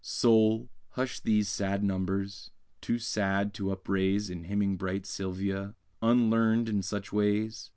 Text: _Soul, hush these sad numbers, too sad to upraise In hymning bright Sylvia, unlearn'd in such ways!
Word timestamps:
_Soul, 0.03 0.67
hush 0.93 1.19
these 1.19 1.47
sad 1.47 1.83
numbers, 1.83 2.49
too 2.81 2.97
sad 2.97 3.53
to 3.53 3.69
upraise 3.71 4.31
In 4.31 4.45
hymning 4.45 4.75
bright 4.75 5.05
Sylvia, 5.05 5.75
unlearn'd 6.01 6.67
in 6.69 6.81
such 6.81 7.13
ways! 7.13 7.69